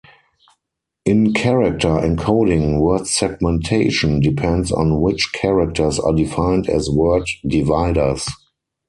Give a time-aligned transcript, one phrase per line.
[1.05, 8.25] In character encoding, word segmentation depends on which characters are defined as word dividers.